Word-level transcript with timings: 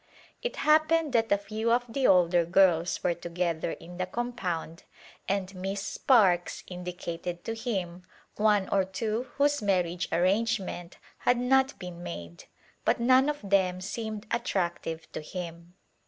It 0.41 0.55
happened 0.55 1.13
that 1.13 1.31
a 1.31 1.37
few 1.37 1.71
of 1.71 1.85
the 1.87 2.07
older 2.07 2.43
girls 2.43 3.03
were 3.03 3.13
together 3.13 3.69
in 3.73 3.97
the 3.97 4.07
compound 4.07 4.81
and 5.29 5.53
Miss 5.53 5.79
Sparkes 5.99 6.63
indicated 6.65 7.43
to 7.43 7.53
him 7.53 8.01
one 8.35 8.67
or 8.69 8.83
two 8.83 9.27
whose 9.37 9.61
marriage 9.61 10.07
arrangement 10.11 10.97
had 11.19 11.37
not 11.37 11.77
been 11.77 12.01
made, 12.01 12.45
but 12.83 12.99
none 12.99 13.29
of 13.29 13.47
them 13.47 13.79
seemed 13.79 14.25
attractive 14.31 15.07
to 15.11 15.21
him. 15.21 15.75